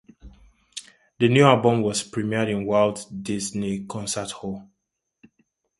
The 1.19 1.29
new 1.29 1.43
album 1.45 1.83
was 1.83 2.03
premiered 2.03 2.49
in 2.49 2.61
the 2.61 2.65
Walt 2.65 3.05
Disney 3.21 3.85
Concert 3.85 4.31
Hall. 4.31 4.67